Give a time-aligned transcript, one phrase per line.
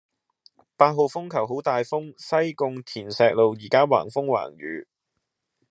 [0.75, 4.87] 八號風球好大風，西貢田石路依家橫風橫雨